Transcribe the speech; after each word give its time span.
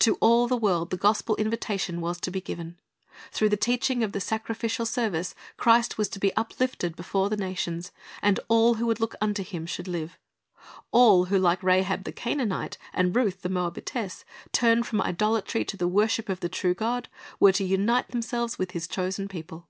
To 0.00 0.16
all 0.16 0.48
the 0.48 0.54
world 0.58 0.90
the 0.90 0.98
gospel 0.98 1.34
invitation 1.36 2.02
was 2.02 2.20
to 2.20 2.30
be 2.30 2.42
given. 2.42 2.78
Through 3.30 3.48
the 3.48 3.56
teaching 3.56 4.04
of 4.04 4.12
the 4.12 4.20
sacrificial 4.20 4.84
service, 4.84 5.34
Christ 5.56 5.96
was 5.96 6.10
to 6.10 6.18
be 6.20 6.36
uplifted 6.36 6.94
before 6.94 7.30
the 7.30 7.38
nations, 7.38 7.90
and 8.20 8.38
all 8.48 8.74
who 8.74 8.84
would 8.84 9.00
look 9.00 9.14
unto 9.22 9.42
Him 9.42 9.64
should 9.64 9.88
live. 9.88 10.18
All 10.90 11.24
who, 11.24 11.38
like 11.38 11.62
Rahab 11.62 12.04
the 12.04 12.12
Canaanite, 12.12 12.76
and 12.92 13.16
Ruth 13.16 13.40
the 13.40 13.48
Moabitess, 13.48 14.26
turned 14.52 14.84
from 14.86 15.00
idolatry 15.00 15.64
to 15.64 15.78
the 15.78 15.88
worship 15.88 16.28
of 16.28 16.40
the 16.40 16.50
true 16.50 16.74
God, 16.74 17.08
were 17.40 17.52
to 17.52 17.64
unite 17.64 18.08
themselves 18.08 18.58
with 18.58 18.72
His 18.72 18.86
chosen 18.86 19.26
people. 19.26 19.68